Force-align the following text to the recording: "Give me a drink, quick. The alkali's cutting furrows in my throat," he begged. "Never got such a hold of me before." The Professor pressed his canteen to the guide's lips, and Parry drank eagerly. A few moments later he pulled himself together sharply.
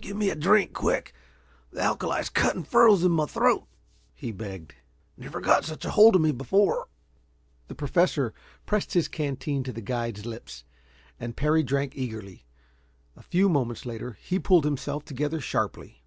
"Give 0.00 0.16
me 0.16 0.30
a 0.30 0.34
drink, 0.34 0.72
quick. 0.72 1.12
The 1.70 1.82
alkali's 1.82 2.30
cutting 2.30 2.62
furrows 2.64 3.04
in 3.04 3.12
my 3.12 3.26
throat," 3.26 3.66
he 4.14 4.32
begged. 4.32 4.74
"Never 5.18 5.42
got 5.42 5.66
such 5.66 5.84
a 5.84 5.90
hold 5.90 6.14
of 6.16 6.22
me 6.22 6.32
before." 6.32 6.88
The 7.68 7.74
Professor 7.74 8.32
pressed 8.64 8.94
his 8.94 9.08
canteen 9.08 9.62
to 9.64 9.74
the 9.74 9.82
guide's 9.82 10.24
lips, 10.24 10.64
and 11.20 11.36
Parry 11.36 11.62
drank 11.62 11.92
eagerly. 11.94 12.46
A 13.14 13.22
few 13.22 13.50
moments 13.50 13.84
later 13.84 14.16
he 14.22 14.38
pulled 14.38 14.64
himself 14.64 15.04
together 15.04 15.38
sharply. 15.38 16.02